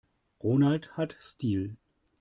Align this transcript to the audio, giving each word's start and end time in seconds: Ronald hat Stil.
Ronald 0.43 0.97
hat 0.97 1.15
Stil. 1.21 1.77